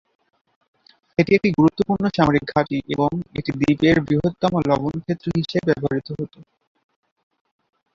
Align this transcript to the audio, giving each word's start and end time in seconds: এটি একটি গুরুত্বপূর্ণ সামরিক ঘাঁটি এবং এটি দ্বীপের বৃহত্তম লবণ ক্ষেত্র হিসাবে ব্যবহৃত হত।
এটি 1.17 1.31
একটি 1.33 1.49
গুরুত্বপূর্ণ 1.57 2.03
সামরিক 2.15 2.43
ঘাঁটি 2.51 2.77
এবং 2.93 3.09
এটি 3.39 3.51
দ্বীপের 3.59 3.97
বৃহত্তম 4.07 4.53
লবণ 4.63 4.93
ক্ষেত্র 5.03 5.27
হিসাবে 5.37 5.71
ব্যবহৃত 5.71 6.07
হত। 6.13 6.33